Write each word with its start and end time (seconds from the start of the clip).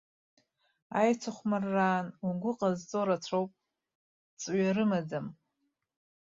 Аицыхәмарра 0.99 1.81
аан 1.91 2.07
угәы 2.27 2.51
ҟазҵо 2.57 3.01
рацәоуп, 3.07 3.51
ҵҩа 4.41 4.71
рымаӡам. 4.75 5.27